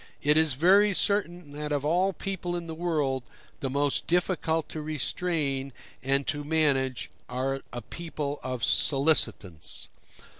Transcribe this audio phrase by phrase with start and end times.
[0.23, 3.21] It is very certain that of all people in the world
[3.59, 9.89] the most difficult to restrain and to manage are a people of solicitants.